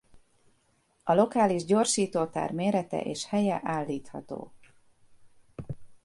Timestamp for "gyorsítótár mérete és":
1.65-3.25